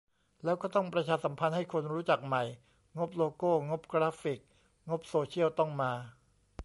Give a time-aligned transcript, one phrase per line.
[0.43, 2.43] แล้วก็ต้องประชาสัมพันธ์ให้คนรู้จักใหม่
[2.97, 4.39] งบโลโก้ งบกราฟิก
[4.89, 5.91] งบโซเชียลต้องมา